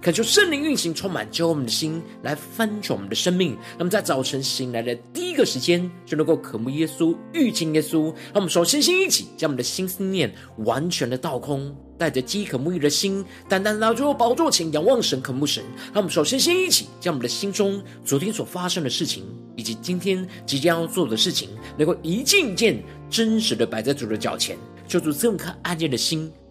[0.00, 3.58] 恳求圣灵运行，充满救我们的心，来翻转我们的生命。
[3.76, 8.04] 那么在早晨醒来的第一个时间，就能够渴慕耶稣、遇见耶稣。
[8.04, 11.74] 让我们首先先一起将我们的心思念完全的倒空。
[11.98, 15.64] 带着饥渴沐浴的心，单单来到宝座前仰望神、渴慕神。
[15.86, 19.24] 让我们首先先一起将我们的心中昨天所发生的事情，
[19.56, 22.80] 以及今天即将要做的事情，能够一件一件
[23.10, 24.56] 真实的摆在主的脚前，
[24.86, 26.32] 求主赐我们颗安静的心，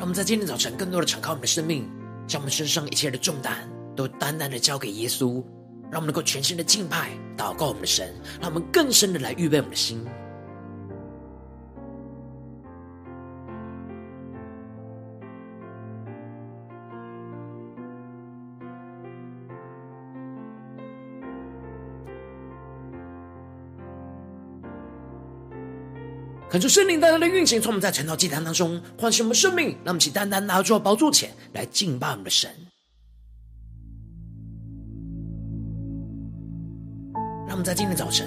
[0.00, 1.86] 让我们在今天早晨更多的敞开我们的生命，
[2.26, 5.44] 将我们身上一切的重担都单单的交给耶稣，
[5.92, 10.02] 让我们能够全心的敬拜、祷告我们的神，让我们更深的来预备我们的心。
[26.50, 32.50] 恳求圣灵带来的运行，从我们在晨祷祭坛当中唤醒我们生命，让我们起单单拿出宝座前来敬拜我们的神。
[37.46, 38.26] 让我们在今天早晨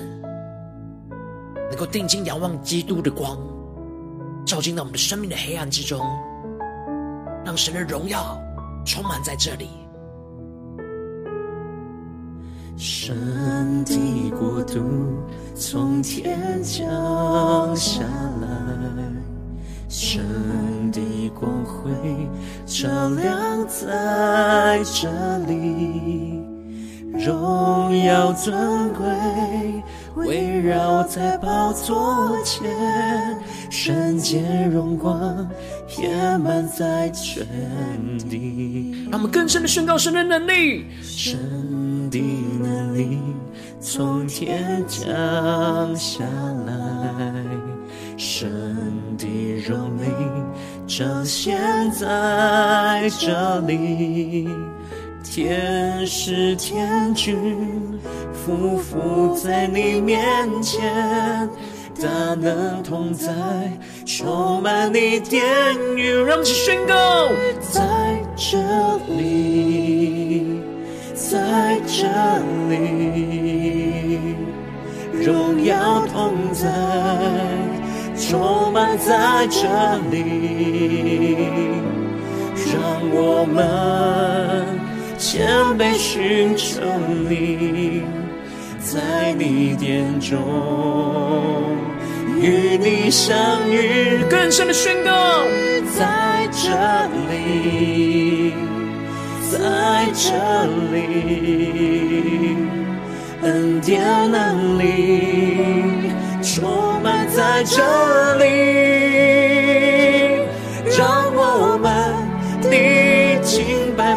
[1.69, 3.37] 能够定睛仰望基督的光，
[4.45, 5.99] 照进到我们的生命的黑暗之中，
[7.43, 8.41] 让神的荣耀
[8.85, 9.82] 充满在这里。
[12.75, 14.81] 神的国度
[15.55, 18.03] 从天降下
[18.41, 18.47] 来，
[19.87, 20.99] 神的
[21.39, 21.91] 光辉
[22.65, 25.09] 照亮在这
[25.47, 26.41] 里，
[27.13, 29.05] 荣耀尊贵
[30.63, 32.63] 绕在宝座前，
[33.69, 34.41] 圣洁
[34.71, 35.45] 荣光
[35.85, 37.45] 遍满在全
[38.29, 38.95] 地。
[39.11, 40.85] 让我们更深的宣告神的能力。
[41.01, 41.37] 神
[42.09, 42.17] 的
[42.61, 43.19] 能力
[43.81, 45.03] 从天降
[45.97, 46.23] 下
[46.65, 47.33] 来，
[48.15, 48.49] 神
[49.17, 49.27] 的
[49.67, 50.07] 荣美
[50.87, 51.59] 彰显
[51.91, 54.47] 在这里，
[55.35, 57.99] 天使天军
[58.45, 60.21] 匍匐在你面
[60.61, 61.49] 前，
[61.99, 63.33] 大能同在，
[64.05, 65.43] 充满你殿
[65.97, 66.93] 宇，让我们去宣告
[67.71, 67.81] 在
[68.35, 68.59] 这
[69.07, 70.61] 里。
[71.15, 72.05] 在这
[72.69, 74.35] 里，
[75.13, 76.69] 荣耀同在，
[78.15, 79.67] 充满在这
[80.11, 81.71] 里，
[82.71, 84.72] 让我们
[85.25, 85.47] 谦
[85.79, 86.81] 卑寻求
[87.29, 88.03] 你，
[88.77, 90.37] 在你殿中
[92.41, 93.37] 与你相
[93.71, 95.45] 遇，更深的宣告，
[95.97, 96.69] 在这
[97.31, 98.53] 里。
[99.49, 99.59] 在
[100.13, 100.33] 这
[100.91, 102.57] 里，
[103.43, 107.81] 恩典能力充满在这
[108.39, 109.22] 里，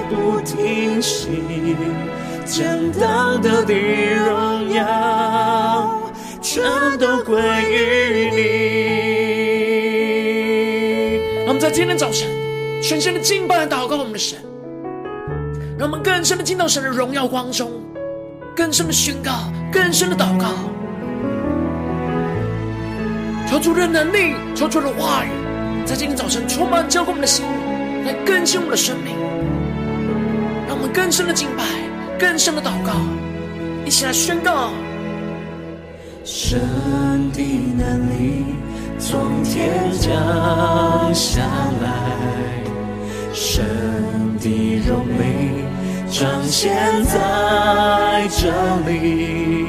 [0.09, 1.29] 不停息，
[2.45, 6.01] 将当得的荣耀
[6.41, 6.63] 全
[6.99, 7.41] 都归
[7.71, 8.41] 于你。
[11.45, 12.29] 让我们在今天早晨
[12.83, 14.39] 全心的敬拜祷告我们的神。
[15.79, 17.71] 让我们更深的进到神的荣耀光中，
[18.57, 19.31] 更深的宣告，
[19.71, 20.47] 更深的祷告，
[23.47, 25.29] 求主的能力，求主的话语，
[25.85, 27.45] 在今天早晨充满浇灌我们的心，
[28.07, 29.15] 来更新我们的生命。
[30.77, 31.65] 我们更深的敬拜，
[32.19, 32.93] 更深的祷告，
[33.87, 34.71] 一起来宣告：
[36.23, 36.61] 神
[37.33, 37.43] 的
[37.79, 38.45] 能力
[38.99, 41.41] 从天降下
[41.83, 41.89] 来，
[43.33, 43.65] 神
[44.39, 45.65] 的荣美。
[46.09, 46.73] 彰显
[47.05, 48.49] 在这
[48.89, 49.67] 里，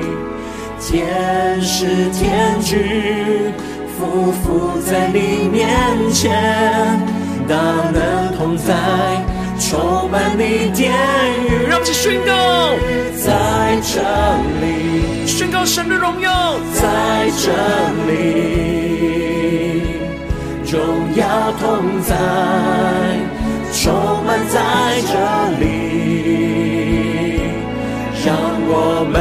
[0.80, 3.52] 天使天军
[4.00, 5.68] 匍匐在你面
[6.14, 6.32] 前，
[7.48, 7.56] 大
[7.92, 8.76] 能同在，
[9.60, 10.92] 充满你殿
[11.48, 11.68] 宇。
[11.68, 12.32] 让我们宣告，
[13.16, 14.00] 在这
[14.62, 14.66] 里
[15.26, 17.52] 宣告神的荣耀，在这
[18.08, 18.12] 里
[20.72, 20.80] 荣
[21.16, 22.16] 耀同在，
[23.74, 23.86] 充
[24.26, 24.58] 满在
[25.08, 25.14] 这
[25.60, 25.66] 里，
[28.26, 28.28] 让
[28.68, 29.16] 我们。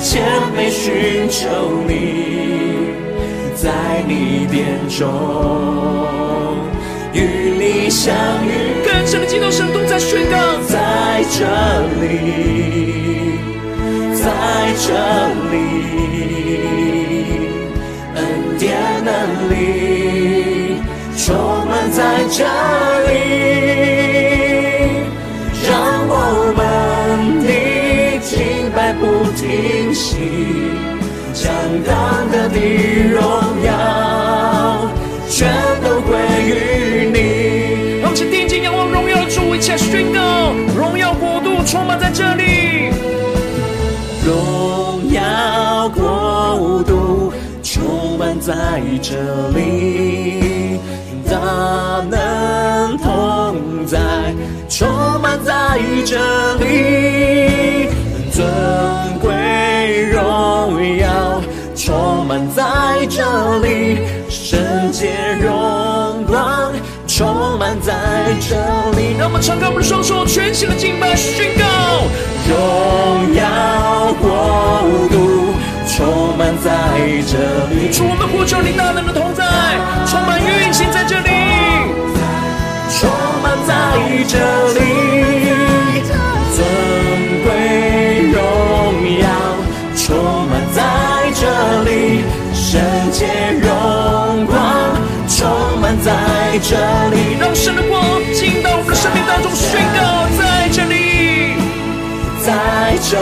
[0.00, 0.22] 谦
[0.56, 1.48] 卑寻求
[1.86, 1.92] 你，
[3.54, 3.68] 在
[4.06, 4.56] 你殿
[4.88, 5.04] 中
[9.36, 9.40] 遇。
[9.40, 10.36] 更深的敬拜，神都在宣告，
[10.66, 10.74] 在
[11.30, 11.44] 这
[12.00, 12.04] 里，
[14.14, 14.24] 在
[14.78, 14.86] 这
[15.50, 15.54] 里，
[18.14, 18.18] 恩
[18.58, 18.66] 典
[19.04, 19.08] 能
[19.50, 19.52] 力
[21.16, 21.26] 充
[21.66, 22.44] 满在这
[23.10, 23.18] 里。
[29.00, 30.16] 不停息，
[31.34, 31.46] 将
[31.86, 32.56] 当得的
[33.12, 33.20] 荣
[33.62, 33.67] 耀
[48.40, 49.14] 在这
[49.50, 50.80] 里，
[51.28, 51.36] 大
[52.10, 53.98] 能同在，
[54.68, 54.88] 充
[55.20, 56.16] 满在这
[56.56, 57.88] 里。
[58.32, 58.46] 尊
[59.20, 59.30] 贵
[60.12, 61.40] 荣耀
[61.74, 62.62] 充满在
[63.08, 63.98] 这里，
[64.28, 66.72] 圣洁荣光
[67.06, 67.92] 充满在
[68.40, 68.54] 这
[68.96, 69.16] 里。
[69.18, 71.64] 让我们敞开我们的双手，全新的敬拜宣告：
[72.48, 74.28] 荣耀国
[75.10, 75.14] 度
[75.88, 76.70] 充满在
[77.26, 77.34] 这
[77.66, 77.67] 里。
[77.92, 79.44] 主，我们呼求你大能的同在，
[80.06, 81.30] 充满运行在这里，
[82.98, 83.08] 充
[83.42, 83.72] 满在
[84.26, 84.38] 这
[84.74, 84.80] 里。
[86.58, 86.64] 尊
[87.44, 87.48] 贵
[88.32, 88.36] 荣
[89.20, 89.26] 耀
[89.94, 90.06] 充
[90.48, 90.76] 满在
[91.32, 91.42] 这
[91.84, 92.80] 里圣
[93.12, 93.26] 洁
[93.62, 94.58] 荣光
[95.28, 96.10] 充满在
[96.62, 96.76] 这
[97.14, 98.02] 里，让神的光
[98.34, 101.54] 进到我们的生命当中，宣告在这里，
[102.44, 103.12] 在这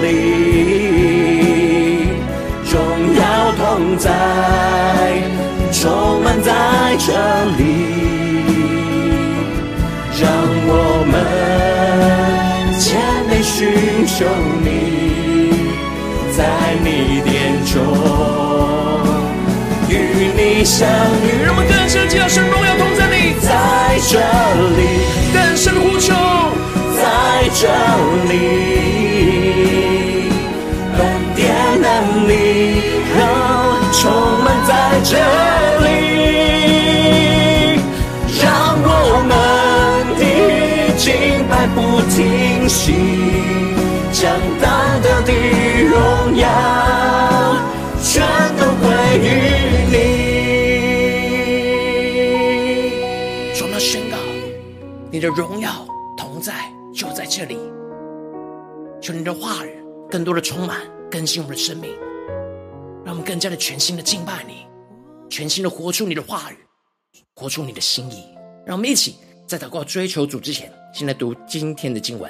[0.00, 0.47] 里，
[6.42, 7.12] 在这
[7.58, 7.62] 里，
[10.20, 10.22] 让
[10.66, 10.72] 我
[11.10, 11.14] 们
[12.78, 12.86] 谦
[13.28, 13.56] 卑寻
[14.06, 14.16] 求
[14.62, 14.66] 你，
[16.36, 16.38] 在
[16.82, 16.86] 你
[17.22, 17.28] 殿
[17.66, 17.74] 中。
[19.88, 19.92] 与
[20.36, 20.86] 你相
[21.24, 23.48] 遇，让我们更深的神荣耀同在你，在
[24.08, 24.12] 这
[24.76, 24.80] 里。
[25.32, 26.12] 更深的呼求，
[26.94, 27.02] 在
[27.54, 27.62] 这
[28.28, 28.32] 里。
[30.98, 31.00] 恩
[31.34, 31.40] 典
[31.80, 31.86] 能
[32.28, 32.30] 力
[33.92, 33.98] 充
[34.44, 34.70] 满在
[35.02, 35.16] 这
[41.58, 42.92] 敬拜不停息，
[44.12, 45.32] 将当得的
[45.88, 46.46] 荣耀
[48.00, 48.22] 全
[48.56, 48.86] 都归
[49.18, 49.26] 于
[49.90, 49.96] 你。
[53.54, 54.16] 主啊，宣告。
[55.10, 55.84] 你的荣耀
[56.16, 56.54] 同在，
[56.94, 57.58] 就在这里。
[59.00, 61.90] 求你的话语更多的充满更新我们的生命，
[63.04, 64.64] 让我们更加的全新的敬拜你，
[65.28, 66.56] 全新的活出你的话语，
[67.34, 68.22] 活出你的心意。
[68.64, 72.28] 让我们一起在祷告追求主之前，先来读今天的经文。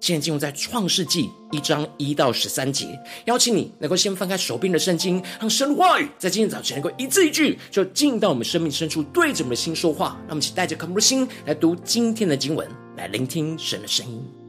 [0.00, 2.86] 现在进入在创世纪一章一到十三节，
[3.24, 10.16] 邀请你能够先翻开手边的圣经，让神话语在今天早晨能够一字一句，就进到我们生命深处，对着我们的心说话。
[10.20, 14.45] 让我们一起带着渴慕的心来读今天的经文，来聆听神的声音。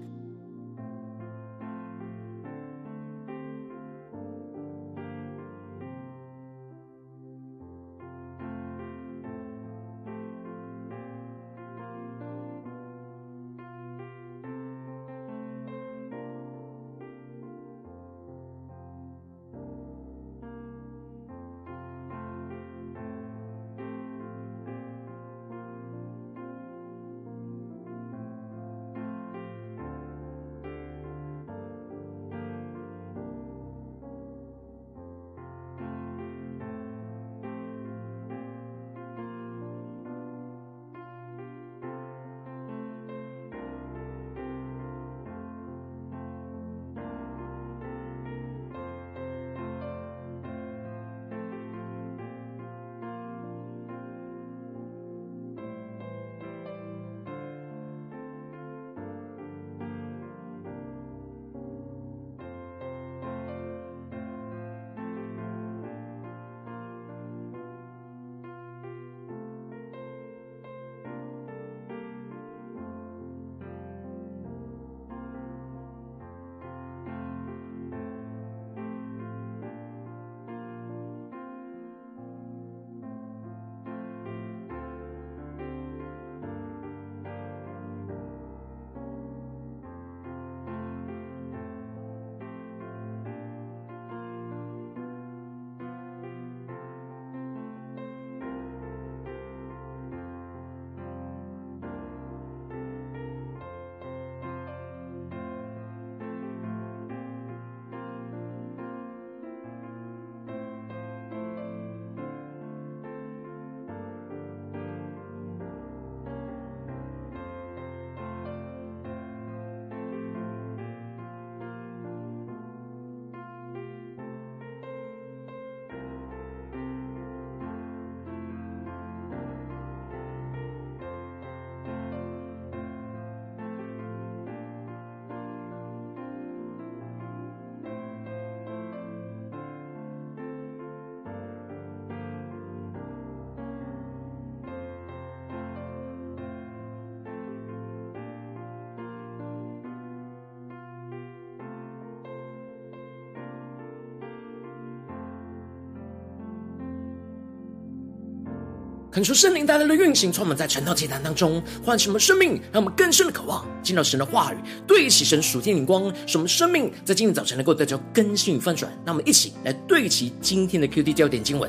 [159.18, 168.92] 恳求圣灵带来的运行，充满在晨祷祭坛当中，唤醒我们生命，让我们更深的渴望进到神的话语，对齐神属天灵光，使我们生命在今天早晨能够得到更新与翻转。
[169.04, 171.68] 让我们一起来对齐今天的 QD 焦点经文。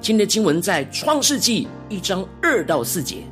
[0.00, 3.24] 今天的经文在创世纪一章二到四节，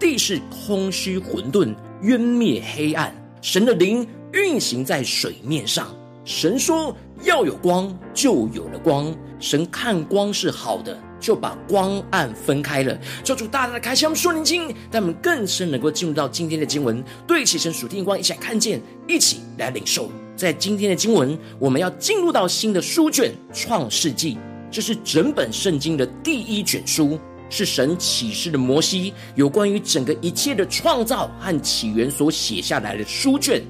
[0.00, 5.94] 地是空虚混沌，渊灭黑暗，神的灵运行在水面上。
[6.24, 9.14] 神说要有光，就有了光。
[9.38, 10.96] 神看光是好的。
[11.22, 20.10] 就把光暗分开了，求主大大的开启我们属灵经，让我们更深能够进入到今天的经文，对齐神属天光，一起来看见，一起来领受。
[20.34, 24.34] 在今天的经文，我们要进入到新的书卷《创世纪》，
[24.68, 27.16] 这是整本圣经的第一卷书，
[27.48, 33.62] 是神启示的摩西有关于整个一切的创造和起源所写下来的书卷，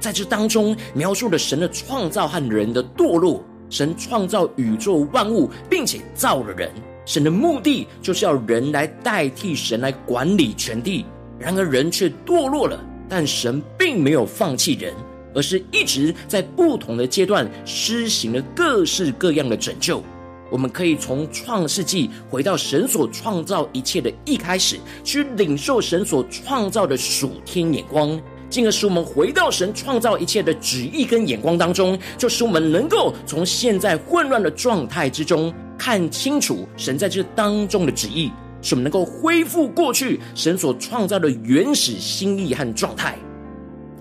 [0.00, 3.44] 在这当中描述了神的创造和人的堕落。
[3.70, 6.70] 神创造宇宙万物，并且造了人。
[7.04, 11.04] 神的目的就是要人来代替神来管理全地。
[11.38, 14.94] 然而人却堕落了，但神并没有放弃人，
[15.34, 20.02] 而是一直在不同的阶段施行了各式各样的拯救。
[20.50, 28.18] 我们可以从创世纪回到神所创造一切的一开始，去领受神所创造的属天眼光。
[28.50, 43.16] 进而使我们回到神创造一切的旨意跟眼光当中，就使我们能够从现在混乱的状态之中看清楚神在这当中的旨意，使我们能够恢复过去神所创造的原始心意和状态。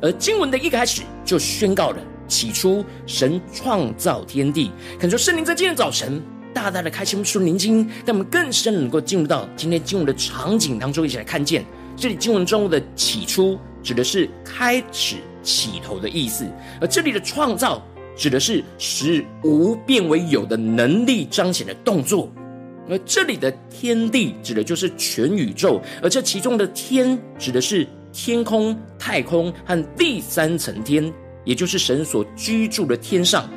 [0.01, 4.71] 而经文的一开始就宣告了：起初神创造天地。
[4.99, 6.21] 恳求圣灵在今天早晨
[6.53, 13.57] 大大的开启我们属灵经，让我们更深能够进入到今天经文的场景当中，一起来看见这里经文中的起初。
[13.87, 16.45] 指的是开始起头的意思，
[16.81, 17.81] 而这里的创造
[18.17, 22.29] 指的是使无变为有的能力彰显的动作，
[22.89, 31.09] 而这里的天地指的就是全宇宙，而这其中的天指的是天空、太空和第三层天，
[31.45, 33.49] 也就是神所居住的天上，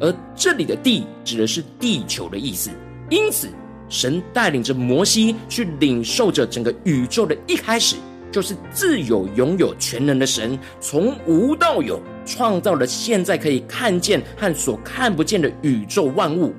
[0.00, 2.68] 而这里的地指的是地球的意思。
[3.10, 3.48] 因此，
[3.88, 7.94] 神带领着摩西去领受着整个宇宙的一开始。
[8.30, 16.54] 就是自有拥有全能的神，从无到有，创造了现在可以看见和所看不见的宇宙万物。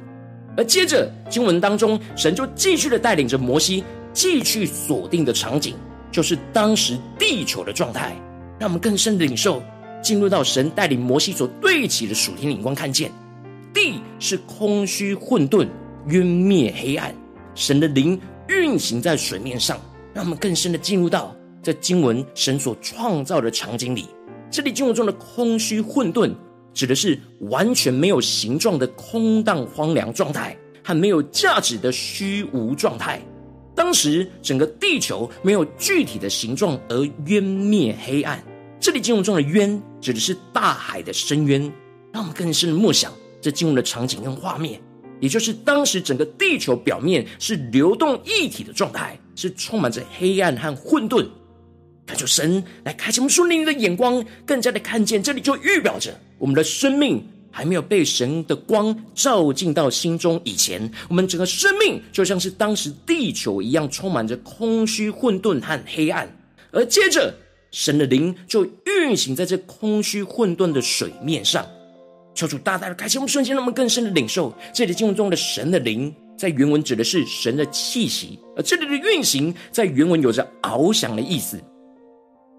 [0.58, 5.76] 而接着经文当中，神就继续的带领着摩西继续锁定的场景，
[6.12, 8.16] 就是当时地球的状态。
[8.60, 9.64] 让我们更深的领受，
[10.02, 13.10] 进入到神带领摩西所对齐的属天灵光，看见
[13.74, 15.66] 地是空虚混沌、
[16.08, 17.16] 渊灭黑暗，
[17.56, 19.80] 神的灵运行在水面上。
[20.12, 21.34] 让我们更深的进入到。
[21.62, 24.06] 在经文神所创造的场景里，
[24.50, 26.34] 这里经文中的空虚混沌，
[26.74, 33.22] 指的是完全没有形状的空荡荒凉状态，和没有价值的虚无状态。
[33.76, 38.44] 当时整个地球没有具体的形状而渊灭黑暗。
[38.80, 41.62] 这里经文中的渊，指的是大海的深渊。
[42.12, 44.82] 让我们更深的默想这经文的场景跟画面，
[45.20, 51.28] 也就是当时整个地球表面是流动液体的状态，是充满着黑暗和混沌。
[52.10, 66.28] 恳求神来开启我们属灵的眼光，更加的看见，这里就预表着我们的生命还没有被神的光照进到心中以前，我们整个生命就像是当时地球一样，充满着空虚、混沌和黑暗。
[66.72, 67.32] 而接着，
[67.70, 71.64] 神的灵就运行在这空虚、混沌的水面上。
[72.34, 81.62] 求主大大的开启我们瞬间，让我们更深的领受这里经文中的神的灵，在原文指的是神的气息，而这里的运行在原文有着翱翔的意思。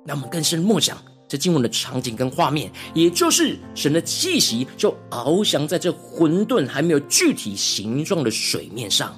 [0.07, 0.97] 让我们更深默想
[1.29, 9.15] 这经文的场景跟画面，也就是神的气息就翱翔在这混沌还没有具体形状的水面上。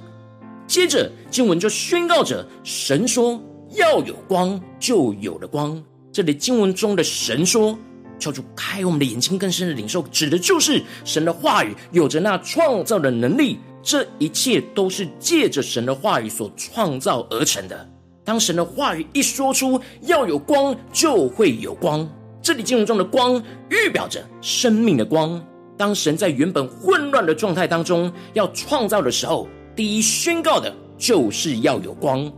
[0.67, 3.43] 接着经文就宣告着：神说
[3.77, 5.83] 要有光，就有了光。
[6.13, 7.79] 这里经文中的神说，
[8.19, 13.59] 求主开我们的眼睛，更深的领受，指的就是神的话语有着那创造的能力。
[13.83, 17.89] 这一切都是借着神的话语所创造而成的。
[18.25, 22.09] 当神的话语一说出要有光，就会有光。
[22.41, 25.43] 这里经文中的光预表着生命的光。
[25.77, 32.31] 当神在原本混乱的状态当中要创造的时候，第一宣告的就是要有光。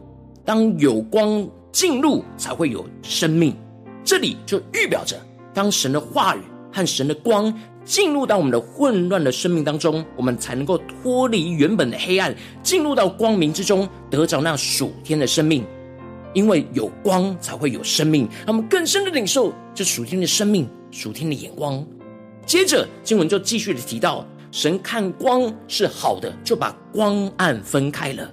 [0.44, 3.54] 当有光进入，才会有生命。
[4.04, 5.16] 这里就预表着，
[5.52, 6.40] 当神的话语
[6.72, 7.52] 和神的光
[7.84, 15.64] 进入到我们的混乱的生命当中，我们才能够脱离原本的黑暗，进入到光明之中，得着那属天的生命。
[16.34, 21.82] 因为有光才会有生命，让我们更深的领受这属天的生命、属天的眼光。
[22.44, 28.30] 接着经文就继续的提到，神看光是好的，就把光暗分开了。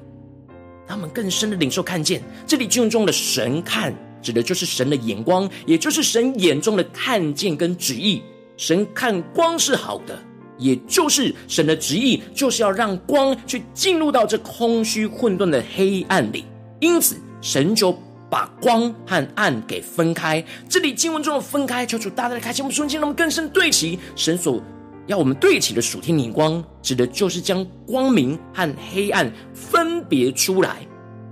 [0.86, 8.22] 他们更深的领受看见，这里经文中的神看，指的就是神的眼光，也就是神眼中的看见跟旨意。
[8.58, 10.22] 神看光是好的，
[10.58, 16.43] 也就是神的旨意，就是要让光去进入到这空虚混沌的黑暗里。
[16.81, 17.91] 因此，神就
[18.29, 20.43] 把光和暗给分开。
[20.69, 24.62] 这里经文中的分开，求主大大的开启我们瞬间，让我们更深对齐神所
[25.07, 30.77] 要我们对齐的属天灵光，指的就是将光明和黑暗分别出来。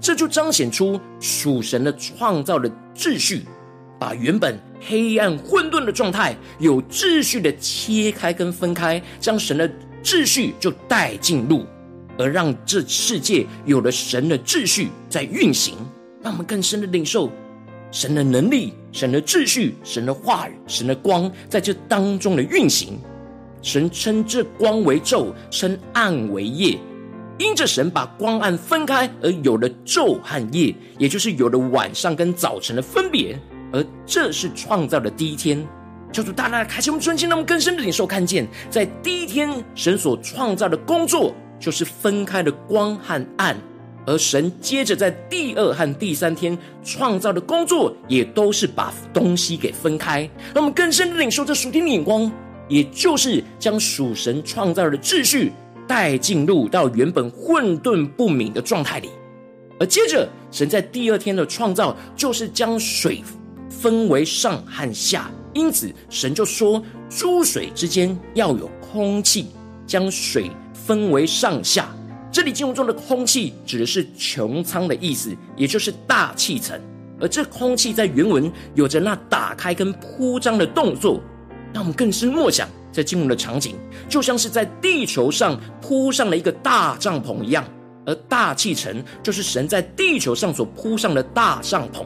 [0.01, 3.43] 这就彰显出属神的创造的秩序，
[3.99, 9.69] 把原本黑暗混沌的状态有秩序的切开跟分开，将神的
[10.01, 11.65] 秩序就带进入，
[12.17, 15.75] 而让这世界有了神的秩序在运行。
[16.21, 17.31] 让我们更深的领受
[17.91, 22.99] 神的能力、神的秩序、神的话语、神的光在这当中的运行。
[23.61, 26.77] 神称这光为昼，称暗为夜。
[27.37, 33.39] 因着神把光暗分开，而有了昼和夜，也就是有了晚上跟早晨的分别。
[33.71, 35.65] 而这是创造的第一天。
[36.11, 43.55] 求主大大的开启我们尊心，让我们更深的领受看见，在第一天神所创造的工作，就是分开的光和暗。
[44.09, 52.29] 而神接着在第二和第三天创造的工作，也都是把东西给分开，让我们更深的领受这属天的眼光，
[52.67, 55.51] 也就是将属神创造的秩序
[55.87, 59.09] 带进入到原本混沌不明的状态里。
[59.79, 63.23] 而接着，神在第二天的创造，就是将水
[63.69, 69.49] 分为上和下，因此神就说：诸水之间要有空气，
[69.85, 71.95] 将水分为上下。
[72.31, 76.79] 这里经文中的空气指的是穹苍的意思，也就是大气层。
[77.19, 81.19] 而这空气在原文有着那打开跟铺张的动作，
[81.73, 83.75] 让我们更深默想，在经文的场景
[84.07, 87.65] 就像是在地球上铺上了一个大帐篷一样，
[88.05, 92.05] 而大气层就是神在地球上所铺上的大帐篷。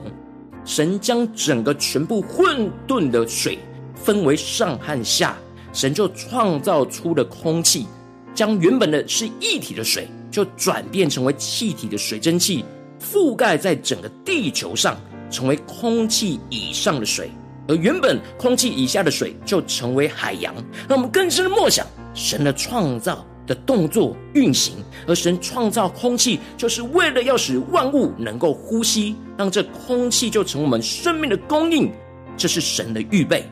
[0.66, 3.60] 神将整个全部混沌的水
[3.94, 5.38] 分为上和下，
[5.74, 7.86] 神就创造出了空气。
[8.34, 12.66] 将原本的是液体的水，就转变成为气体的水蒸气，
[13.00, 14.98] 覆盖在整个地球上，
[15.30, 17.28] 成为空气以上的水；
[17.68, 20.54] 而原本空气以下的水，就成为海洋。
[20.88, 24.76] 让我们更深的默想神的创造的动作运行，
[25.08, 31.92] 而神创造空气，就是为了要使万物能够呼吸，让这空气就成为我们生命的供应。
[32.36, 33.46] 这是神的预备。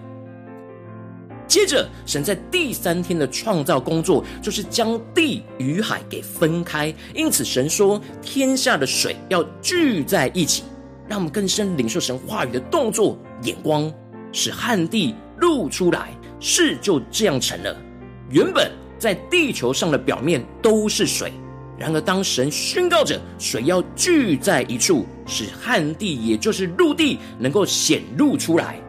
[1.52, 6.96] 接着，神在第三天的创造工作，就是将地与海给分开。
[7.14, 10.64] 因此，神说天下的水要聚在一起，
[11.10, 13.94] 让我们更深领受神话语的动作眼光，
[14.32, 17.76] 使旱地露出来，事就这样成了。
[18.30, 21.34] 原本在地球上的表面都是水，
[21.78, 28.80] 然而当神宣告着水要聚在一处，使旱地也就是陆地能够显露出来。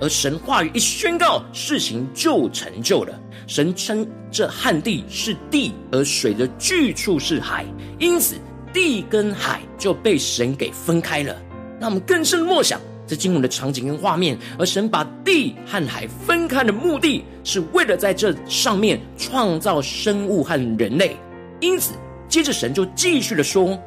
[0.00, 3.20] 而神话语一宣告，事情就成就了。
[3.46, 7.66] 神称这旱地是地，而水的聚处是海，
[7.98, 8.36] 因此
[8.72, 11.36] 地跟海就被神给分开了。
[11.78, 14.38] 那我们更深默想这经文的场景跟画面。
[14.58, 21.16] 而神把地和海分开的目的，是为了在这上面创造生物和人类。
[21.60, 21.92] 因此，
[22.28, 23.78] 接着神就继续的说。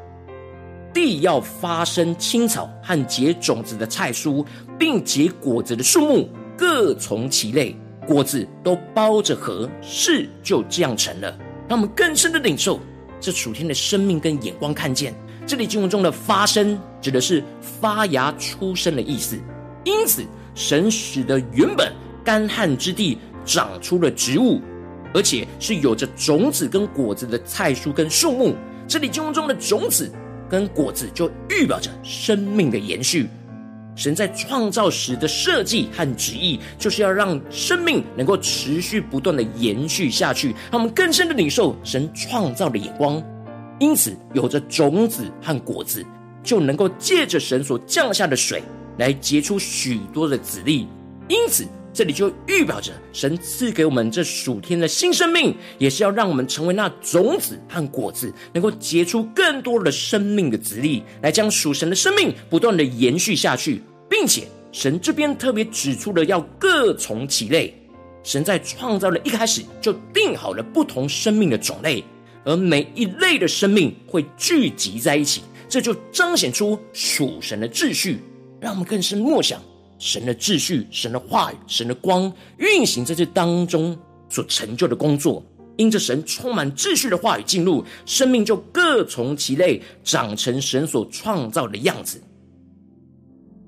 [0.94, 4.46] 地要发生青草和结种子的菜蔬，
[4.78, 7.76] 并结果子的树木，各从其类，
[8.08, 11.36] 果子都包着核，事就这样成了。
[11.68, 12.80] 让我们更深的领受
[13.20, 15.14] 这楚天的生命跟眼光，看见
[15.48, 19.40] 这里经文中的发生，指的是发芽出生的意思。
[19.84, 21.92] 因此，神使得原本
[22.24, 24.62] 干旱之地长出了植物，
[25.14, 28.56] 而且是有着种子跟果子的菜蔬跟树木。
[28.88, 30.12] 这里经文中的种子。
[30.54, 33.28] 跟果子就预表着生命的延续。
[33.96, 43.20] 神在创造时的设计和旨意，就是要让生命能够持续不断的延续下去，让我们更深的领受神创造的眼光。
[43.80, 46.06] 因此，有着种子和果子，
[46.44, 48.62] 就能够借着神所降下的水
[49.00, 50.88] 来结出许多的子粒。
[51.28, 51.66] 因此。
[51.94, 67.72] 这里就预表着神赐给我们这属天的新生命，也是要让我们成为那种子和果子，能够结出更多的生命的子粒，来将属神的生命不断的延续下去，并且神这边特别指出了要各从其类。
[68.24, 72.04] 神在创造的一开始就定好了不同生命的种类，
[72.44, 78.18] 而每一类的生命会聚集在一起，这就彰显出属神的秩序，
[78.60, 79.62] 让我们更深默想。
[80.04, 85.42] 神的秩序、神的话语、神的光运行在这当中所成就的工作，
[85.78, 92.22] 因着神充满秩序的话语进入，生命就各从其类，长成神所创造的样子。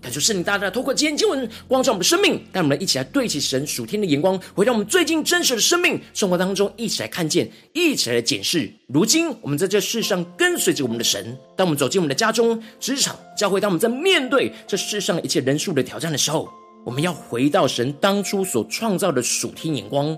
[0.06, 8.72] 感谢圣灵大大透过今天经文光照我们的生命，带我们一起来对齐神属天的眼光，回到我们最近真实的生命生活当中，一起来看见，一起来检视。
[8.86, 16.48] 如今我们在这世上跟随着我们的神，当我们走进我们的家中、职场、教会，当我们在面对这世上一切人数的挑战的时候，
[16.86, 20.16] 我们要回到神当初所创造的属天眼光，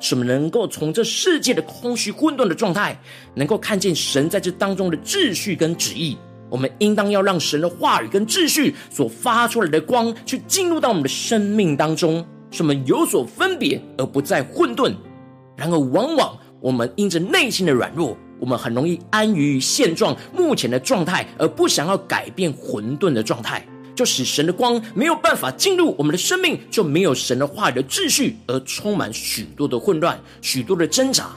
[0.00, 3.00] 使我们能够从这世界的空虚混沌的状态，
[3.34, 6.18] 能够看见神在这当中的秩序跟旨意。
[6.50, 14.92] 我们应当要让神的话语跟秩序所发出来的光，去进入到我们的生命当中，使我们有所分别，而不再混沌。
[15.56, 31.30] 然而，往往我们因着内心的软弱，我们很容易安于现状、目前的状态，而不想要改变混沌的状态，就使神的光没有办法进入我们的生命，就没有神的话语的秩序，而充满许多的混乱、许多的挣扎、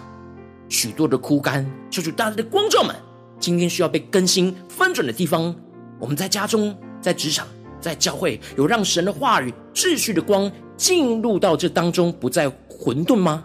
[0.70, 1.70] 许多的枯干。
[1.92, 2.96] 求主大大的光照们。
[3.44, 5.54] 今天需要被更新翻转的地方，
[6.00, 7.46] 我们在家中、在职场、
[7.82, 13.44] 在教会，有让神的话语秩序的光进入到这当中，不再混沌吗？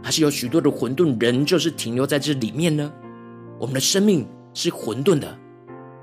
[0.00, 2.92] 还是有许多的混沌人就是停留在这里面呢？
[3.58, 4.24] 我们的生命
[4.54, 5.36] 是混沌的，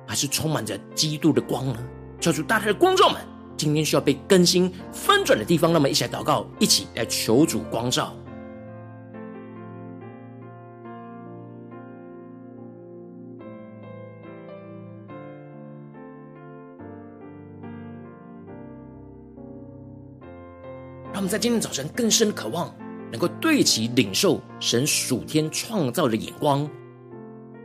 [0.05, 1.77] 还是充满着基督的光呢？
[2.19, 3.21] 求主大家的光照们，
[3.55, 8.13] 今天需要被更新翻转的地方，那么一起来祷告，一起来求主光照。
[21.29, 22.73] 在今天早晨更深渴望，
[23.11, 26.67] 能够对齐领受神属天创造的眼光，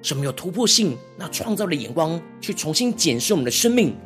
[0.02, 3.96] 使我们有突破性，那创造的眼光去重新检视我们的生命，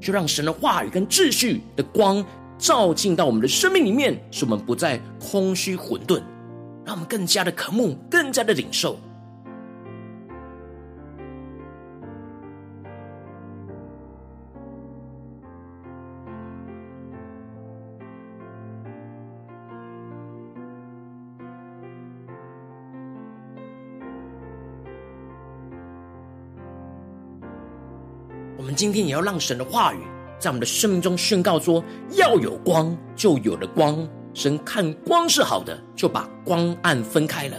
[0.00, 2.24] 就让神的话语跟秩序的光
[2.58, 6.20] 照进到我们的生命里面，使我们不再空虚混沌，
[6.84, 8.98] 让我们更加的渴慕，更加的领受。
[28.76, 29.98] 今天也要让神的话语
[30.38, 34.06] 在我们的生命中宣告说：要有光，就有了光。
[34.34, 37.56] 神看光是好的，就把光暗分开了。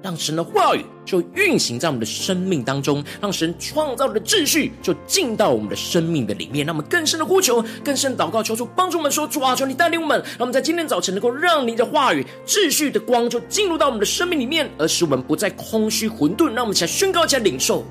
[0.00, 6.64] 让神的话语就运行在我们的生命当中，让神创造的秩序就进到我们的生命的里面。
[6.64, 16.46] 让我们更深的呼求，更深的祷告，求主帮助我们说：主啊，求你带领我们，让我们在今天早晨能够让你的话语秩序的光就进入到我们的生命里面，而使我们不再空虚混沌。
[16.52, 17.84] 让我们一起来宣告，一起来领受。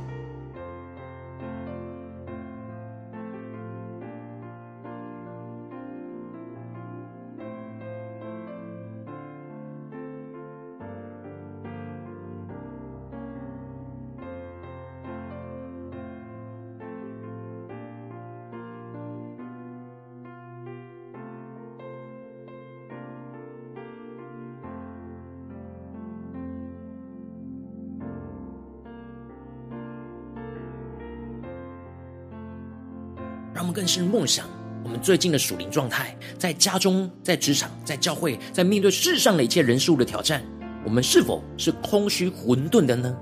[33.72, 34.46] 更深梦想，
[34.84, 40.44] 我们最近的属灵状态，在家中、在职场、在教会，在面对世上的一切人事物的挑战，
[40.84, 43.16] 我们是否是空虚混沌的呢？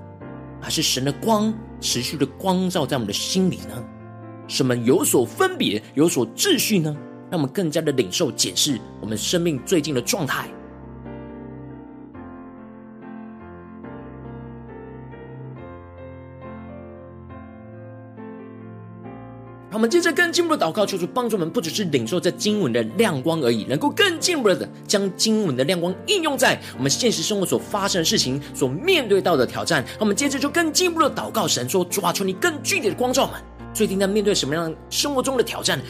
[0.60, 3.84] 还是神的光持续的光照在我们的心里呢？
[4.48, 6.94] 使我们有所分别，有所秩序呢？
[7.30, 10.48] 让我们更加的领受、检视我们生命最近的状态。
[19.80, 29.82] 我们接着更进一步的祷告，求主帮助我们，不只是领受这经文的亮光而已，能够更进一步的将经文的亮光应用在我们现实生活所发生的事情、所面对到的挑战。
[29.98, 33.40] 我们接着就更进一步的祷告神说：抓出，你更具体的光照们，
[33.72, 35.80] 最近在面对什么样生活中的挑战？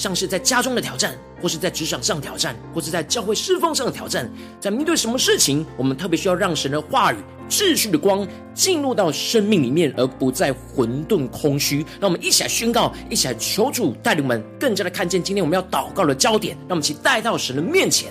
[0.00, 7.16] 像是在家中的挑战，或是在职场上挑战，或是在教会侍奉上的挑战，在面对什么事情，我们特别需要让神的话语、
[7.50, 11.84] 秩序的光进入到生命里面，而不再混沌空虚。
[12.00, 16.56] 让我们一起来宣告，一起来求主带领我们，更加的看见今天我们要祷告的焦点。
[16.60, 18.10] 让我们一起带到神的面前。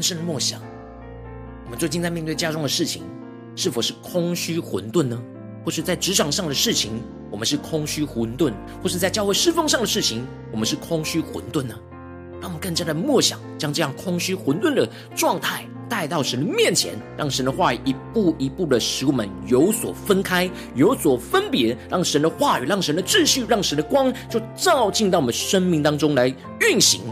[0.00, 0.58] 更深的默想，
[1.66, 3.02] 我们最近在面对家中的事情，
[3.54, 5.22] 是否是空虚混沌呢？
[5.62, 8.50] 或是在职场上的事情，我们是空虚混沌；
[8.82, 11.74] 或是在教会侍奉上的事情，我们是空虚混沌呢？
[12.40, 27.02] 让我们更加的默想，将这样空虚混沌的状态带到神的面前，让神的话语一步一步的使我们有所分开，有所分别，让神的话语，让神的秩序，让神的光就照进到我们生命当中来运行。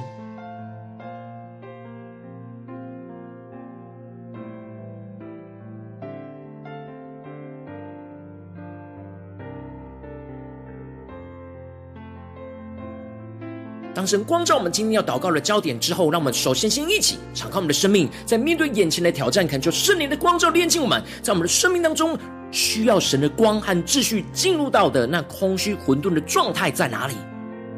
[14.09, 22.19] 神光照我们今天要祷告的焦点之后，让我们首先先一起敞开我们的生命，在面对眼前的挑战，恳求圣灵的光照炼净我们，在我们的生命当中
[22.51, 27.13] 需要神的光和秩序进入到的那空虚混沌的状态在哪里？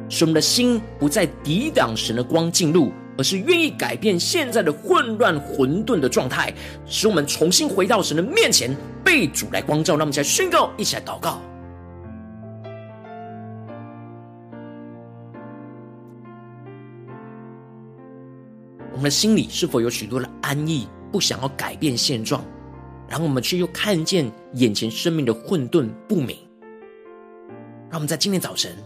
[0.09, 6.55] 使我们的心不再抵挡神的光进入，而是愿意改变现在的混乱混沌的状态，
[6.87, 9.95] 使我们重新回到神的面前，被主来光照。
[9.95, 11.41] 让我们一起来宣告，一起来祷告。
[19.01, 22.45] 我们的心里是否有许多的安逸，不想要改变现状，
[23.09, 26.37] 然后我们却又看见眼前生命的混沌不明？
[27.89, 28.77] 让我们在今天早晨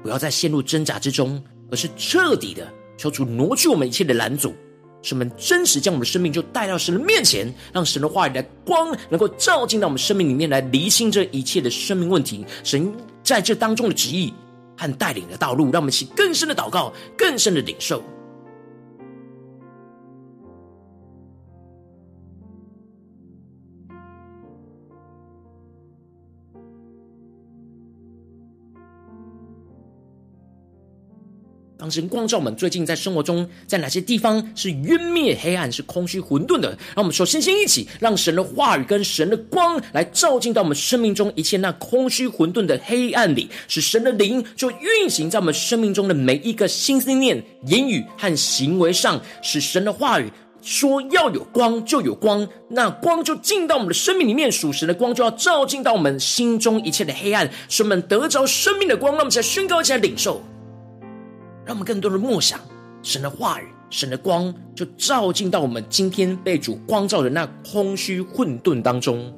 [0.00, 4.54] 不要再陷入挣扎之中，而是彻底的求主挪去我们一切的拦阻，
[5.02, 12.46] 使我们真实将我们的生命就带到神的面前，让神的话语的光能够照进到我们生命里面来厘清这一切的生命问题。
[12.62, 14.32] 神在这当中的旨意
[14.78, 18.00] 和带领的道路，让我们起更深的祷告，更深的领受。
[31.84, 36.70] 当神光照我们，最近在生活中，在哪些地方是渊灭黑暗、是空虚混沌的？
[36.70, 59.12] 让我们首先先一起，让神的话语跟神的光来照进到我们生命中一切那空虚混沌的黑暗里，使神的灵就运行在我们生命中的每一个心思念、言语和行为上，使神的话语说要有光就有光，那光就进到我们的生命里面，属神的光就要照进到我们心中一切的黑暗，使我们得着生命的光。
[59.12, 60.42] 让我们起来宣告，一起来领受。
[61.64, 62.60] 让我们更多的默想
[63.02, 69.32] 神的话语，神的光就照进到我们今天被主光照的那空虚混沌当中。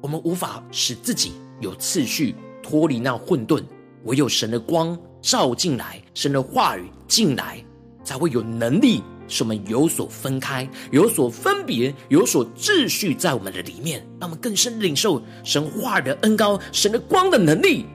[0.00, 3.62] 我们无法使自己有次序脱离那混沌，
[4.04, 7.64] 唯有神的光照进来，神的话语进来，
[8.04, 9.02] 才会有能力。
[9.32, 17.86] 使我们有所分开，有所分别，有所秩序在我们的里面，让我们更深领受神话的恩高，神的光的能力，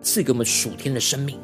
[0.00, 1.36] 赐给我们属天的生命。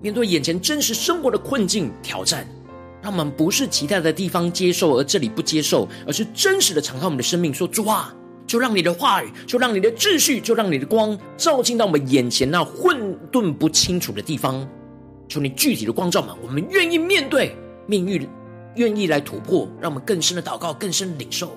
[0.00, 2.46] 面对眼前真实生活的困境挑战。
[3.06, 8.12] 他们不是其他的地方接受，而这里不接受，而是真实的敞开我们的生命，说：“主啊，
[8.48, 14.68] 就让你的话语，就让你的秩序，就让你的光照进到我们眼前那混沌不清楚的地方。
[15.28, 17.54] 求你具体的光照们，我们愿意面对
[17.86, 18.28] 命运，
[18.74, 21.56] 愿意来突破，让我们更深的祷告，更深的领受。”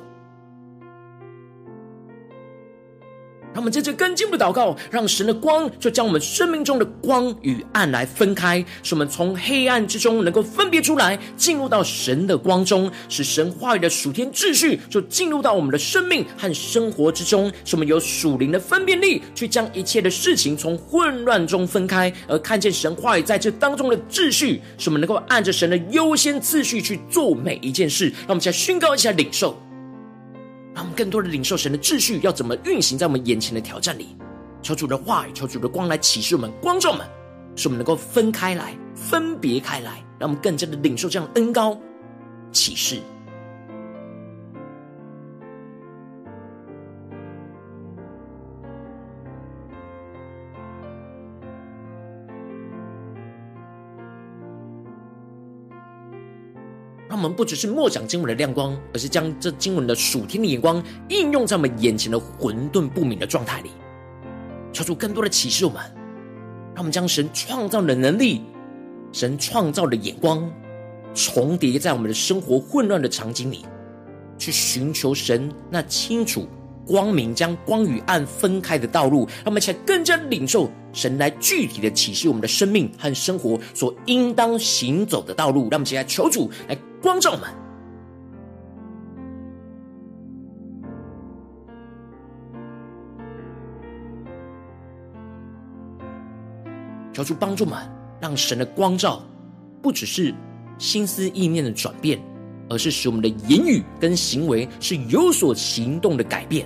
[3.51, 28.09] 让我们接着更进的祷告，让神的光就将我们生命中的光与暗来分开，使我们从黑暗之中能够分别出来，进入到神的光中，使神话语的属天秩序就进入到我们的生命和生活之中，使我们有属灵的分辨力，去将一切的事情从混乱中分开，而看见神话语在这当中的秩序，使我们能够按着神的优先次序去做每一件事。
[28.09, 29.57] 让我们再宣告一下领受。
[30.79, 34.15] 让我们更多的领受神的秩序要怎么运行在我们眼前的挑战里，
[34.61, 37.05] 求主的话语，求主的光来启示我们、光照们，
[37.53, 41.77] 使我们能够分开来、分别开来，让我们更加的领受这样的恩高
[42.53, 43.01] 启示。
[57.19, 63.71] 我们不只是默想经文的亮光，而是将这经文的属天的眼光应用在我们眼前的混沌不明的状态里，
[64.71, 65.81] 求出更多的启示我们，
[66.73, 68.43] 让我们将神创造的能力、
[69.11, 70.49] 神创造的眼光
[71.13, 73.65] 重叠在我们的生活混乱的场景里，
[74.37, 76.47] 去寻求神那清楚。
[76.89, 85.69] 光明将光与暗分开的道路，让我们一起来更加领受神来具体的启示我们的生命和生活所应当行走的道路。
[85.69, 87.47] 让我们起来求主来光照我们。
[97.13, 97.77] 求主帮助我们，
[98.19, 99.21] 让神的光照
[99.81, 100.33] 不只是
[100.79, 102.19] 心思意念的转变，
[102.67, 106.65] 而是使我们的言语跟行为是有所行动的改变，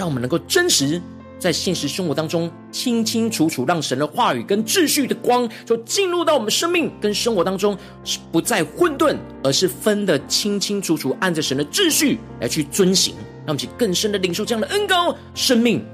[0.00, 0.98] 让我们能够真实。
[1.38, 15.84] 在现实生活当中，清清楚楚让神的话语跟秩序的光，就进入到我们生命跟生活当中，是不再混沌，而是分得清清楚楚，按着神的秩序来去遵行，让我们去更深的领受这样的恩膏生命。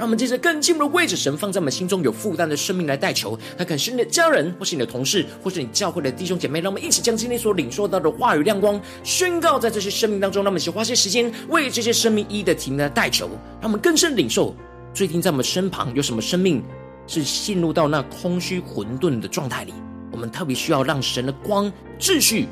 [0.00, 6.58] 让我们接着更进一步的位置神放在我们心中有负担的生命来代求，他可能是你的家人，或是你的同事，或是你教会的弟兄姐妹。
[6.62, 10.42] 让我们一起将今天所领受到的话语亮光宣告在这些生命当中。
[10.42, 13.28] 让我们一起花些时间为这些生命一一的提名来代求，
[13.60, 14.56] 让我们更深领受。
[14.94, 16.64] 最近在我们身旁有什么生命
[17.06, 19.74] 是陷入到那空虚混沌的状态里？
[20.10, 22.46] 我们特别需要让神的光秩序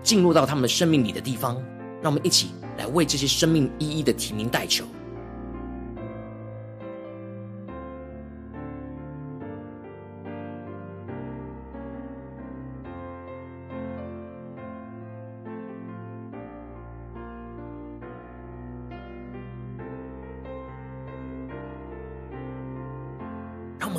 [0.00, 1.60] 进入到他们生命里的地方。
[2.00, 4.84] 让我们一起来为这些生命一一的提名代求。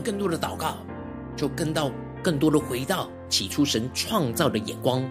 [0.05, 0.77] 更多的祷告，
[1.35, 1.91] 就更到
[2.21, 5.01] 更多的回到起初神创造的眼光，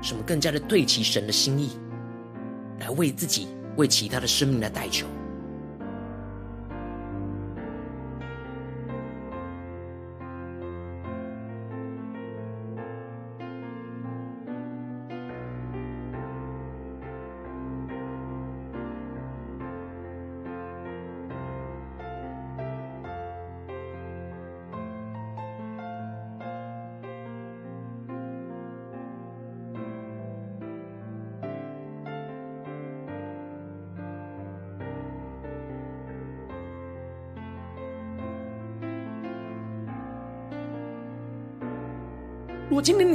[0.00, 1.76] 什么更加的对齐神的心意，
[2.78, 5.08] 来为自己、为其他的生命来代求。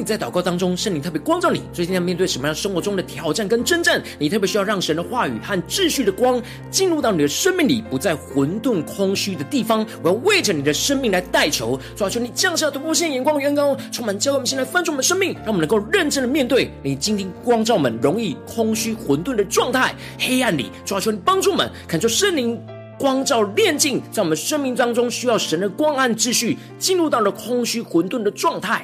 [0.10, 6.42] 在祷告当中，圣灵特别光照你，最近要面对什么样生活中的挑战跟征战，你特别需要让神的话语和秩序的光
[6.72, 9.86] 进入到你的生命里，不在混沌空虚的地方。
[10.02, 22.60] 我要为着你的生命来代求，主啊，求你降下突破性眼光，远高，充满教会，我们先来翻转我们的生命，让我们能够认真的面对你今天光照我们容易空虚混沌的状态，黑暗里，主啊，求你帮助我们，看出圣灵
[22.98, 28.84] 光照炼净，在我们生命当中需要神的光和秩序进入到了空虚混沌的状态。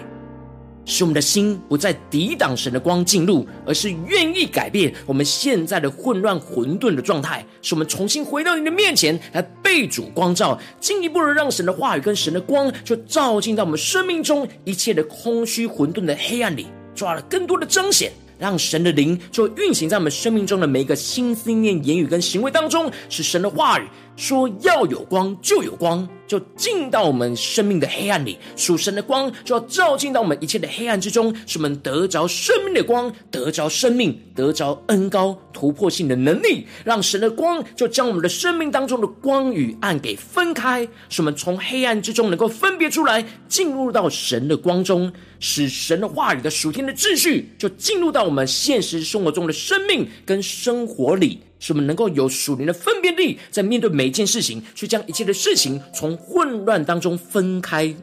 [0.86, 18.12] 使我们的心不再抵挡神的光进入，而是愿意改变我们现在的混乱混沌的状态，使我们重新回到你的面前来被主光照，进一步的让神的话语跟神的光就照进到我们生命中一切的空虚混沌的黑暗里，抓了更多的彰显。
[18.38, 28.38] 让神的灵就运行在我们生命中的每一个心思念、言语跟行为当中，使神的话语说要有光就有光，就进到我们生命的黑暗里。
[28.56, 36.66] 属神的光就要照进到我们一切的黑暗之中，使我们得着生命的光，得着生命，得着恩膏突破性的能力。
[36.84, 45.12] 让神的光就将我们的生命当中的光与暗给分开，使我们从黑暗之中能够分别出来，进入到神的光中。
[45.40, 57.94] 使神的话语的属天的秩序，就进入到我们现实生活中的生命跟生活里，使我们能够有属灵的分辨力，在面对每一件事情，去将一切的事情从混乱当中分开，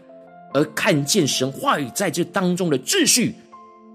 [0.55, 3.35] 而看见神话语在这当中的秩序，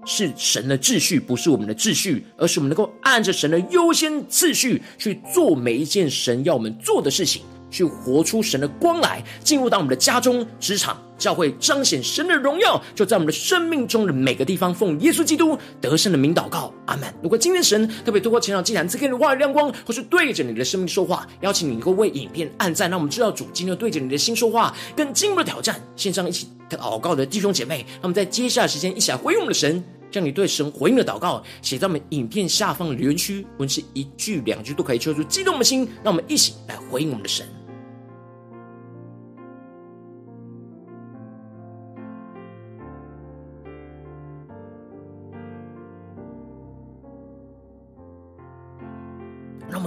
[0.06, 7.42] 是神的秩序，不是我们的秩序，而是我们能够按着神的优先次序去做每一件神要我们做的事情。
[7.70, 14.74] 去活出神的光来，进入到我们的家中、职场、教会，彰显神的荣耀，就在我们的生命中的每个地方。
[14.74, 17.12] 奉耶稣基督得胜的名祷告，阿门。
[17.22, 25.80] 如果今天神特别透过前场祭坛赐给你的话语亮光，或是对着你的生命说话，邀请你能够为影片按赞，让我们知道主今天对着你的心说话，更进一步的挑战。
[25.96, 37.44] 线上一起祷告的弟兄姐妹，那我们在接下来时间一起来回应我们的神，将你对神回应的祷告写在我们影片下方的留言区，文字一句两句都可以，抽出激动的心，让我们一起来回应我们的神。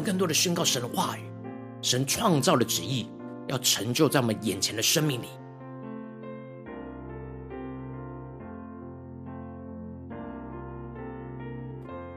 [0.01, 1.21] 更多的宣告神的话语，
[1.81, 3.07] 神创造的旨意
[3.47, 5.27] 要成就在我们眼前的生命里。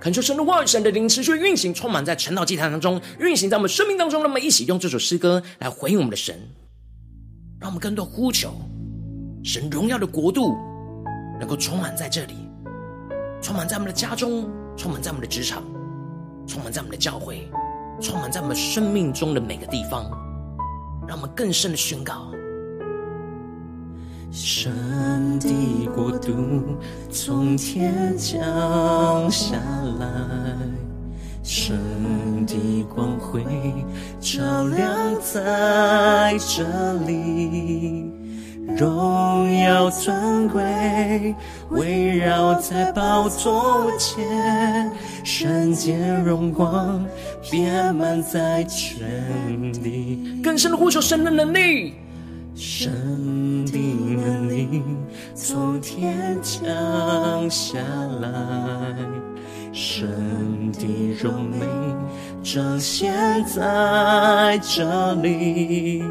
[0.00, 4.22] 恳求神的话语、神的灵持续运行，充满在晨祷祭坛当中，运行在我们生命当中。
[4.22, 6.38] 那么一起用这首诗歌来回应我们的神，
[7.58, 8.54] 让我们更多呼求
[9.42, 10.54] 神荣耀的国度
[11.40, 12.34] 能够充满在这里，
[13.40, 15.62] 充满在我们的家中，充满在我们的职场，
[16.46, 17.48] 充满在我们的教会。
[18.00, 20.10] 充满在我们生命中的每个地方，
[21.06, 22.30] 让我们更深的宣告。
[24.30, 25.48] 神的
[25.94, 26.76] 国度
[27.10, 29.56] 从天降下
[30.00, 30.06] 来，
[31.42, 33.44] 神的光辉
[34.20, 34.90] 照亮
[35.20, 38.10] 在这里，
[38.76, 41.34] 荣耀尊贵
[41.70, 44.90] 围绕在宝座前，
[45.22, 47.04] 圣洁荣光
[47.50, 50.40] 遍满在全地。
[50.42, 51.94] 更深的呼求神的能力。
[52.56, 54.80] 神的能力
[55.34, 57.78] 从天降下
[58.20, 58.28] 来，
[59.72, 60.08] 神
[60.72, 60.86] 的
[61.20, 61.66] 荣美
[62.44, 63.12] 彰显
[63.44, 66.04] 在这里，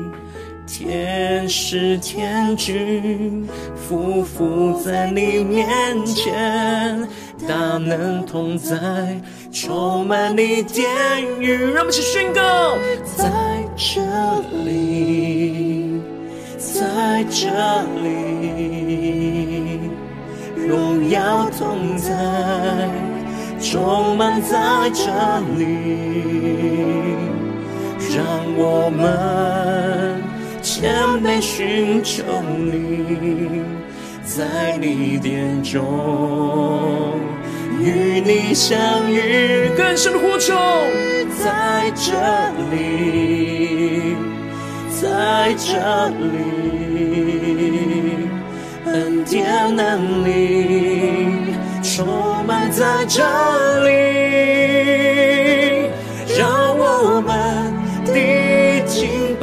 [0.84, 3.48] 天使天君
[3.90, 5.66] 匍匐在你面
[6.06, 7.08] 前，
[7.48, 8.76] 大能同在，
[9.50, 10.86] 充满你殿
[11.40, 12.76] 宇，让我们一起宣告，
[13.16, 13.32] 在
[13.78, 14.02] 这
[14.66, 16.02] 里。
[16.58, 17.48] 在这
[18.04, 19.80] 里，
[20.68, 22.12] 荣耀同在，
[23.62, 24.58] 充满在
[24.94, 25.06] 这
[25.58, 25.64] 里，
[28.14, 28.26] 让
[28.58, 30.03] 我们
[30.84, 32.24] 谦卑寻求
[32.58, 33.62] 你，
[34.26, 35.82] 在你殿中
[37.80, 40.54] 与你相遇，更深的呼求，
[41.42, 42.12] 在这
[42.70, 44.18] 里，
[44.90, 46.44] 在这里。
[48.86, 52.06] 恩典能力充
[52.46, 53.24] 满在这
[53.86, 53.94] 里，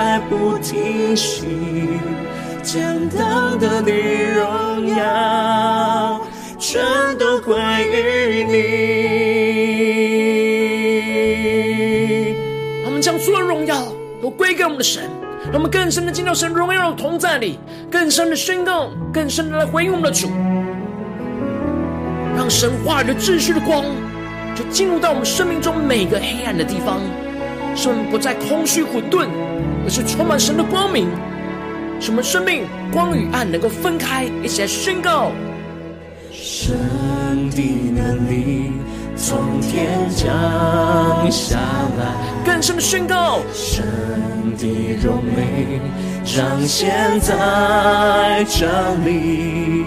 [0.00, 1.44] 敬拜不停息，
[2.62, 3.92] 将当得的
[4.32, 6.18] 荣耀
[6.58, 6.80] 全
[7.18, 7.54] 都归
[7.92, 8.54] 于你。
[12.86, 13.92] 我们将所有荣耀
[14.22, 15.02] 都归给我们的神。
[15.52, 17.58] 让我们更深的进到神荣耀的同在里，
[17.90, 20.30] 更深的宣告，更深的来回应我们的主，
[22.34, 23.84] 让神话语的秩序的光，
[24.54, 27.00] 就进入到我们生命中每个黑暗的地方，
[27.76, 29.26] 使我们不再空虚混沌，
[29.90, 31.08] 而是充满神的光明，
[31.98, 35.32] 使我们生命光与暗能够分开，一起来宣告
[36.30, 36.76] 神
[37.50, 37.60] 的
[37.90, 38.70] 能力。
[39.16, 41.58] 从天降下
[41.98, 42.14] 来，
[42.46, 43.84] 更深的宣告，神
[44.56, 45.80] 的荣美
[46.24, 48.66] 彰显在这
[49.04, 49.84] 里，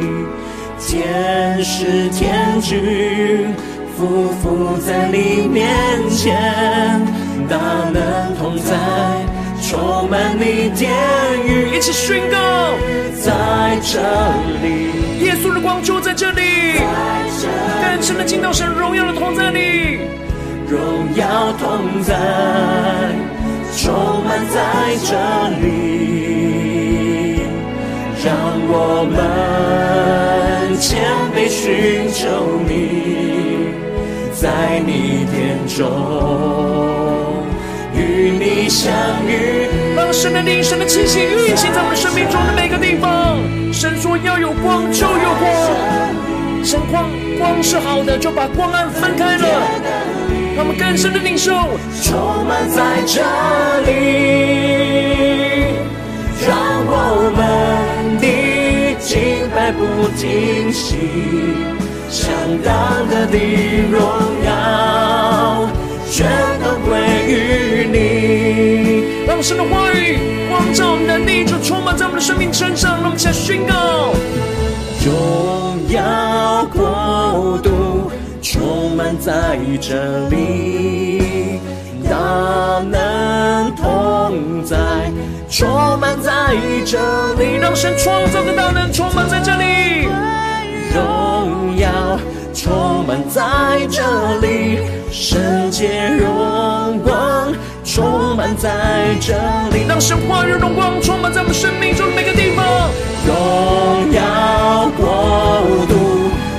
[0.80, 3.56] 天使天军
[3.98, 5.74] 匍匐在你面
[6.10, 6.36] 前，
[7.48, 7.58] 大
[7.94, 8.76] 能同在，
[9.64, 10.92] 充满你殿
[11.48, 12.38] 宇，一起宣告，
[13.22, 14.00] 在这
[14.62, 16.42] 里，耶稣的光就在这里。
[17.82, 20.00] 更深的进到神荣耀的同在里，
[20.68, 20.80] 荣
[21.16, 22.14] 耀同在，
[23.78, 24.60] 充满在
[25.06, 25.16] 这
[25.62, 27.40] 里，
[28.24, 28.36] 让
[28.68, 31.02] 我们谦
[31.34, 32.72] 卑寻求你，
[34.34, 35.80] 在你殿中
[38.74, 38.92] 相
[39.28, 39.70] 遇。
[39.96, 43.38] 让神的灵、神的气息运行在我们生命中的每个地方。
[43.72, 45.46] 神说要有光，就有光。
[46.64, 47.06] 神光
[47.38, 49.48] 光是好的，就把光暗分开了。
[50.56, 51.52] 让我们更深的领受，
[52.02, 53.22] 充满在这
[53.86, 53.92] 里，
[56.48, 56.56] 让
[56.86, 57.42] 我们
[58.20, 58.26] 的
[59.00, 59.82] 敬拜不
[60.18, 60.96] 停息，
[62.10, 62.32] 相
[62.64, 63.38] 当的的
[63.92, 64.00] 荣
[64.46, 64.50] 耀
[66.10, 66.26] 全
[66.64, 66.92] 都归
[67.28, 67.63] 于。
[69.44, 70.18] 神的话语
[70.50, 74.14] 光照能力就充满在我们的生命身上，让我们起来宣告。
[75.04, 78.10] 荣耀国度
[78.42, 81.60] 充满在这里，
[82.10, 84.78] 大能同在，
[85.50, 86.98] 充满在这
[87.34, 90.08] 里，让神创造的大能充满在这里，
[90.96, 92.18] 荣耀
[92.54, 93.42] 充满在
[93.92, 94.02] 这
[94.40, 94.80] 里，
[95.12, 96.83] 圣洁荣
[97.94, 99.34] 充满在这
[99.70, 102.66] 里，让神话语荣光充满在我们生命中的每个地方，
[103.24, 104.90] 荣耀。
[104.98, 105.94] 国度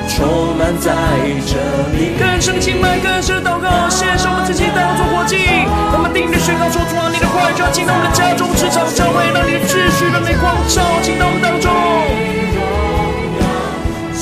[0.07, 0.95] 充满在
[1.43, 1.59] 这
[1.91, 5.66] 里，更深的敬拜，更深的祷告，献上我们自己当作活祭。
[5.91, 11.66] 我们定义的宣告说：主啊，你的话语就要进到我们的家中、职场、教会，让你的秩序、让你的光照进到我们当中。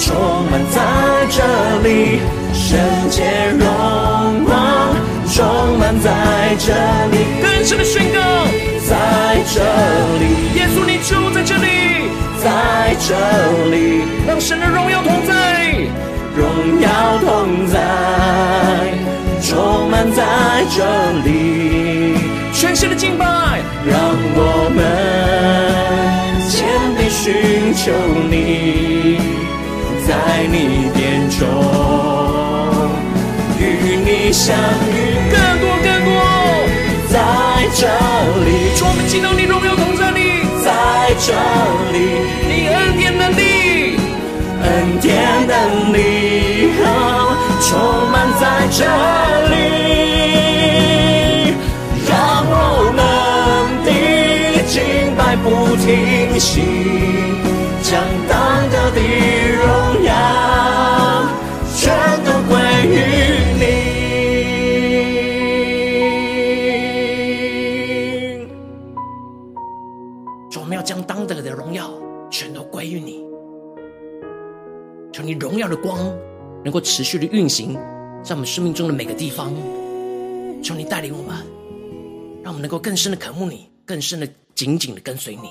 [0.00, 0.80] 充满在
[1.28, 1.44] 这
[1.84, 2.24] 里，
[2.56, 4.51] 圣洁荣光
[5.34, 6.10] 充满在
[6.58, 6.74] 这
[7.10, 8.20] 里，更深的宣告，
[8.86, 9.62] 在这
[10.20, 10.24] 里，
[10.58, 11.66] 耶稣你就在这里。
[12.44, 13.14] 在这
[13.70, 15.32] 里，让神的荣耀同在，
[16.36, 16.88] 荣耀
[17.24, 17.80] 同在，
[19.40, 20.22] 充满在
[20.68, 20.84] 这
[21.24, 22.18] 里。
[22.52, 23.24] 全新的敬拜，
[23.86, 23.96] 让
[24.34, 24.84] 我们
[26.50, 26.66] 坚
[26.98, 27.92] 定寻求
[28.28, 29.18] 你，
[30.06, 32.11] 在你殿中。
[34.32, 34.92] 相遇。
[35.30, 36.10] 更多更多，
[37.08, 37.14] 在
[37.74, 37.86] 这
[38.42, 41.32] 里，主，我们敬到你荣耀同在里，在这
[41.92, 41.96] 里，
[42.48, 43.96] 你恩典能力，
[44.62, 45.12] 恩典
[45.46, 46.72] 能力，
[47.60, 47.70] 充
[48.10, 48.80] 满在这
[49.54, 49.62] 里。
[55.44, 56.62] 不停息，
[57.82, 59.00] 将当得的
[59.58, 59.91] 荣
[75.32, 75.98] 你荣耀的光
[76.62, 77.72] 能够持续的运行
[78.22, 79.54] 在我们生命中的每个地方。
[80.62, 81.34] 求你带领我们，
[82.42, 84.28] 让我们能够更深的渴慕你，更深的。
[84.54, 85.48] 紧紧的跟随你，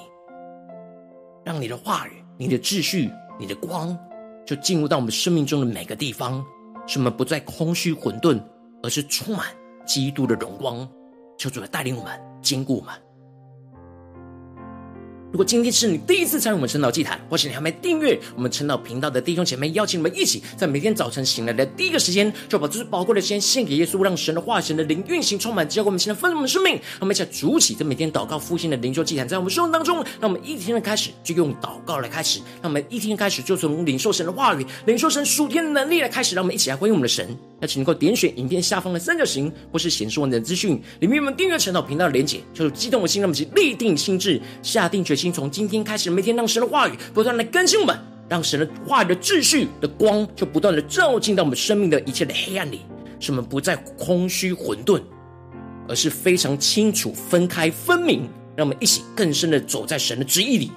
[1.43, 3.09] 让你的话语、你的秩序、
[3.39, 3.97] 你的光，
[4.45, 6.45] 就进入到我们生命中的每个地方，
[6.85, 8.39] 使我们不再空虚混沌，
[8.83, 9.47] 而是充满
[9.83, 10.87] 基督的荣光。
[11.35, 12.13] 求主来带领我们，
[12.43, 12.93] 坚固我们。
[15.31, 26.73] 如果今天是你第一次参与我们晨祷祭坛，或是你还没订阅我们晨祷频道的弟兄姐妹，邀请你们一起在每天早晨醒来的第一个时间，就把这最宝贵的时间献给耶稣，让神的话语、神的灵运行充满，教给我们现在丰盛的生命。
[26.73, 36.35] 让我们一起来筑起这每天祷告复兴的灵修祭坛，在我们生活当中，让我们一天的开始就用祷告来开始，让我们一天开始就从领受神的话语、领受神属天的能力来开始。
[36.35, 37.37] 让我们一起来回应我们的神。
[37.61, 46.09] 那请能够点选影片下方的三角形，或是显示完整资讯里面有我们订阅陈祷频道的连结，就是激动的心，让我们一起立定心智，下定决心，从今天开始。
[46.09, 47.95] 每天让神的话语不断的更新我们，
[48.27, 52.81] 让神的话语的秩序的光就不断的照进到我们生命的一切的黑暗里，
[53.19, 55.01] 使我们不再空虚混沌，
[55.87, 58.27] 而是非常清楚分开分明。
[58.53, 60.69] 让我们一起更深的走在神的旨意里。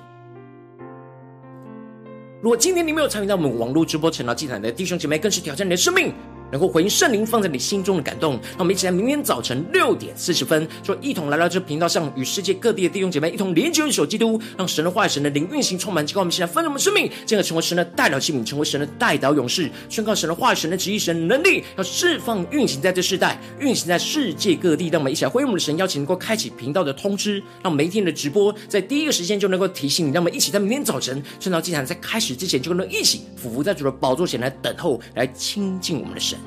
[2.41, 6.14] 如果今天你没有参与到我们网络直播晨祷祭坛的弟兄姐妹，更是挑战你的生命。
[6.55, 24.86] 能够回应圣灵放在你心中的感动，让我们一起来，明天早晨六点四十分，就一同来到这频道上，与世界各地的弟兄姐妹一同连接、联手基督，让神的话语、神的灵运行充满，结果我们现在分盛我们生命，进而成为神的代祷器皿，成为神的代祷勇士，宣告神的话语、神的旨意、神的能力，要释放运行在这世代，运行在世界各地。
[24.90, 30.12] 让我们一起来回应我们的神，邀请能够开启频道的通知，让每一天的直播在第一个时间就能够提醒你。
[30.12, 36.38] 让我们一起在明天早晨圣道祭坛在开始之前，就能一起俯伏在主的宝座前来等候，来亲近我们的神。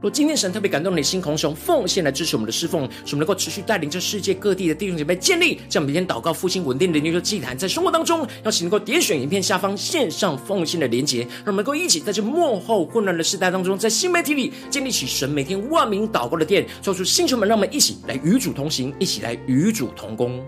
[0.00, 20.40] 若今天神特别感动你的心，同时用奉献来支持我们的侍奉，使我们能够持续带领这世界各地的弟兄姐妹建立这样每天祷告复兴稳定的灵修祭坛，在生活当中，邀请能够点选影片下方线上奉献的连结，让我们能够一起在这幕后混乱的时代当中，在新媒体里建立起神每天万名祷告的殿，做出星球们，让我们一起来与主同行，一起来与主同工。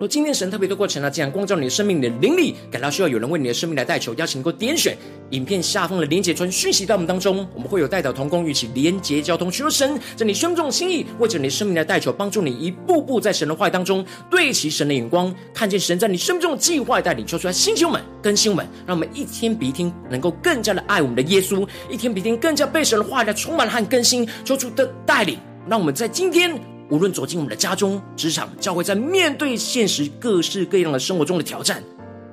[0.00, 4.96] 若今天神特别透过晨祷，这样光照你的生命，你的灵里感到需要有人为你的生命来代求，邀请能够点选
[5.32, 7.46] 影片下方的连结，传讯息到我们当中。
[7.54, 25.38] 我们会有代祷同工，与其连结交通，寻求神在你胸中的心意，为着你的生命来代求，帮助你一步步在神的话语当中对齐神的眼光，看见神在你生命中的计划带领，求出来星球们更新们，让我们一天比一天能够更加的爱我们的耶稣，一天比一天更加被神的话语来充满和更新，求主的带领，
[25.68, 26.58] 让我们在今天。
[26.90, 31.82] 无论走进我们的家中、职场、教会，在面对现实各式各样的生活中的挑战，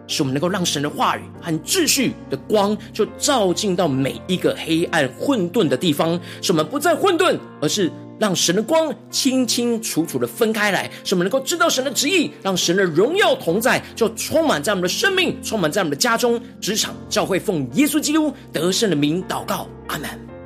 [0.08, 20.37] 使我们能够让神的话语和秩序的光，就照进到每一个黑暗混沌的地方，使我们不再混沌，而是让神的光清清楚楚的分开来，使我们能够知道神的旨意，让神的荣耀同在，就充满在我们的生命，充满在我们的家中、职场、教会，奉耶稣基督得胜的名祷告，阿门。